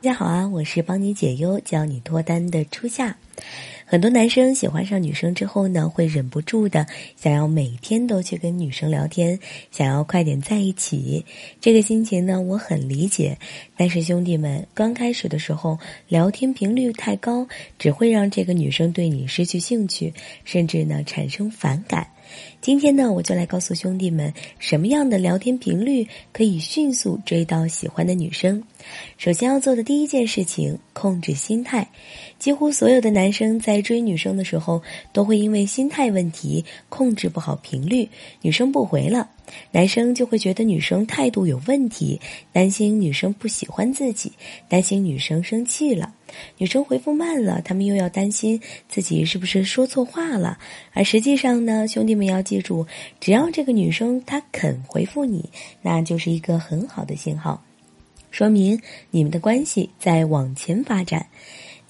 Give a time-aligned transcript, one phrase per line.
[0.00, 3.16] 大家好啊，我是帮你解忧、教你脱单的初夏。
[3.84, 6.86] 很多男生喜欢上女生之后呢，会忍不住的
[7.16, 9.40] 想要每天都去跟女生聊天，
[9.72, 11.26] 想要快点在一起。
[11.60, 13.36] 这个心情呢，我很理解。
[13.76, 15.76] 但是兄弟们，刚开始的时候
[16.06, 22.06] 聊天频率太高，只会让这个女生对你失去兴趣，甚至呢产生反感。
[22.60, 28.62] 今天呢，我就来告诉兄弟们，什么样的聊天频率可以迅速追到喜欢的女生。
[29.16, 31.88] 首先要做的第一件事情，控制心态。
[32.38, 38.08] 几乎所有的男生在追女生的时候，都会因为心态问题控制不好频率，
[38.42, 39.28] 女生不回了，
[39.72, 42.20] 男生就会觉得女生态度有问题，
[42.52, 44.32] 担心女生不喜欢自己，
[44.68, 46.14] 担心女生生气了。
[46.58, 50.58] 女生回复慢了，他们又要担心自己是不是说错话了。
[50.92, 52.86] 而实际上呢，兄弟们要记住，
[53.18, 55.48] 只要这个女生她肯回复你，
[55.82, 57.64] 那就是一个很好的信号。
[58.30, 61.26] 说明你们的关系在往前发展。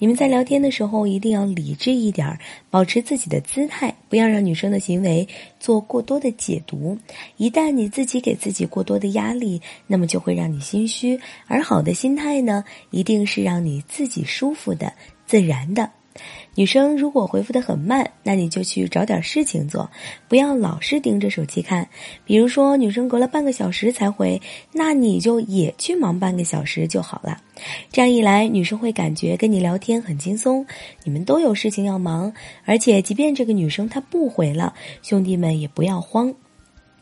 [0.01, 5.27] 你们在聊天的时候一定要理智一点儿，保持自己的姿态，不要让女生的行为
[5.59, 6.97] 做过多的解读。
[7.35, 11.19] 一旦你自己给自己过多的压力，那么就会让你心虚。
[11.47, 14.93] 而好的心态呢，一定是让你自己舒服的、
[15.27, 15.91] 自然的。
[16.55, 19.89] 女生如果回复的很慢，那你就去找点事情做，
[20.27, 21.87] 不要老是盯着手机看。
[22.25, 24.41] 比如说，女生隔了半个小时才回，
[24.73, 27.39] 那你就也去忙半个小时就好了。
[27.91, 30.65] 这样一来，女生会感觉跟你聊天很轻松，
[31.05, 32.33] 你们都有事情要忙。
[32.65, 36.33] 而且，即便这个女生她不回了，兄弟们也不要慌。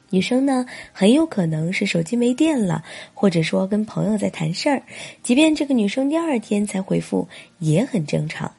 [0.10, 4.84] 女生呢，很有可能是手机没电了，或者说跟朋友在谈事儿。
[5.24, 7.28] 即便这个女生第二天才回复，
[7.60, 8.50] 也很正常。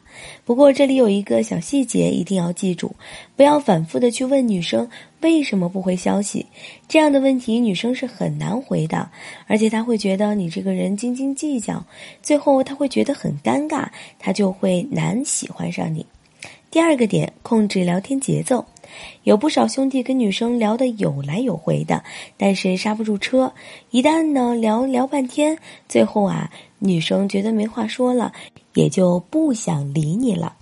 [0.45, 2.95] 不过这里有一个小细节，一定要记住，
[3.37, 4.89] 不要反复的去问女生
[5.21, 6.47] 为什么不回消息。
[6.89, 9.11] 这样的问题，女生是很难回的，
[9.47, 11.85] 而且她会觉得你这个人斤斤计较，
[12.23, 13.89] 最后她会觉得很尴尬，
[14.19, 16.07] 她就会难喜欢上你。
[16.71, 18.67] 第二个点，控制聊天节奏。
[19.23, 22.05] 有不少兄弟跟女生聊得有来有回的，
[22.37, 23.53] 但是刹不住车。
[23.91, 28.33] 一旦呢聊聊半天，最后啊，女生觉得没话说了，
[28.75, 30.57] 也就不想理你了。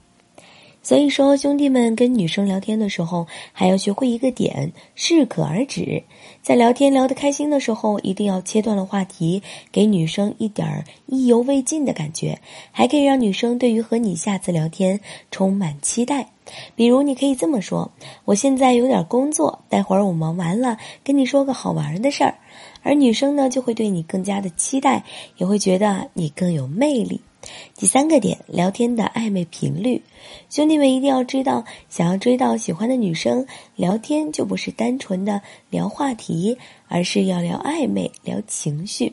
[0.87, 6.05] 所以说，兄弟们跟女生聊天的时候，还要学会一个点：适可而止。
[6.43, 9.43] 在聊天聊得开心的时候，一定要切断了话题，
[9.73, 12.39] 给女生一点儿意犹未尽的感觉，
[12.71, 15.01] 还可以让女生对于和你下次聊天
[15.33, 16.29] 充满期待。
[16.77, 17.91] 比如，你可以这么说
[18.25, 22.37] ：“我现在有点工作，待会儿我忙完了，跟你说个好玩的事儿。”
[22.85, 25.03] 而女生呢，就会对你更加的期待，
[25.37, 27.21] 也会觉得你更有魅力。
[27.77, 30.03] 第三个点，聊天的暧昧频率，
[30.49, 36.57] 兄弟们一定要知道，想要追到喜欢的女生，聊天就不是单纯的聊话题，
[36.89, 39.13] 而是要聊暧昧、聊情绪。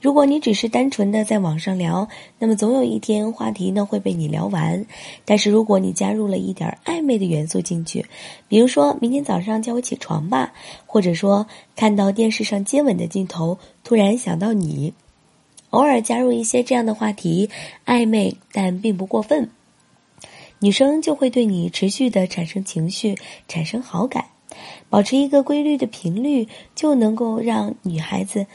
[0.00, 2.08] 如果你只是单纯的在网上聊，
[2.38, 4.84] 那么总有一天话题呢会被你聊完。
[5.24, 8.04] 但是如果你加入了一点暧昧的元素进去，
[8.48, 10.52] 比如说明天早上叫我起床吧，
[10.86, 11.46] 或者说
[11.76, 14.92] 看到电视上接吻的镜头，突然想到你。
[15.72, 17.48] 偶尔加入一些这样的话题，
[17.86, 19.48] 暧昧但并不过分，
[20.58, 23.16] 女生就会对你持续的产生情绪，
[23.48, 24.26] 产生好感。
[24.90, 28.46] 保持一个规律的频率，就能够让女孩子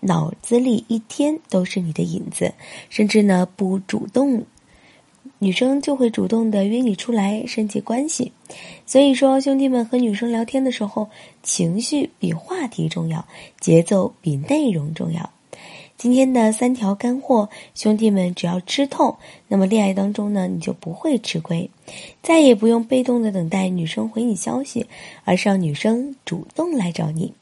[0.00, 2.52] 脑子里一天都是你的影子，
[2.90, 4.44] 甚至呢不主动，
[5.38, 8.32] 女生就会主动的约你出来升级关系。
[8.84, 11.08] 所以说，兄弟们和女生聊天的时候，
[11.44, 13.28] 情绪比话题重要，
[13.60, 15.30] 节奏比内容重要。
[15.98, 21.68] 今天的三条干货，兄弟们只要吃透，那么恋爱当中呢，你就不会吃亏，
[22.22, 24.86] 再也不用被动的等待女生回你消息，
[25.24, 27.34] 而是让女生主动来找你。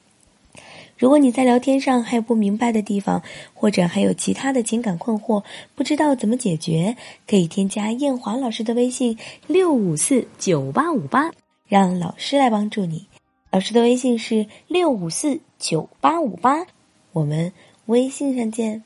[0.97, 3.23] 如果你在聊天上还有不明白的地方，
[3.53, 5.45] 或者还有其他的情感困惑，
[5.75, 6.97] 不知道怎么解决，
[7.29, 11.31] 可以添加艳华老师的微信六五四九八五八，
[11.69, 13.07] 让老师来帮助你。
[13.51, 16.67] 老师的微信是六五四九八五八，
[17.13, 17.53] 我们。
[17.87, 18.83] 微信上见。